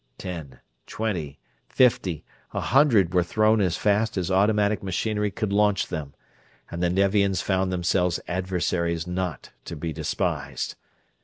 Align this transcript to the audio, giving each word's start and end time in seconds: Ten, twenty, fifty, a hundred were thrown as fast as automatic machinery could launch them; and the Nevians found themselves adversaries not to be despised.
Ten, 0.17 0.59
twenty, 0.87 1.37
fifty, 1.69 2.25
a 2.55 2.59
hundred 2.59 3.13
were 3.13 3.21
thrown 3.21 3.61
as 3.61 3.77
fast 3.77 4.17
as 4.17 4.31
automatic 4.31 4.81
machinery 4.81 5.29
could 5.29 5.53
launch 5.53 5.89
them; 5.89 6.15
and 6.71 6.81
the 6.81 6.89
Nevians 6.89 7.43
found 7.43 7.71
themselves 7.71 8.19
adversaries 8.27 9.05
not 9.05 9.51
to 9.65 9.75
be 9.75 9.93
despised. 9.93 10.73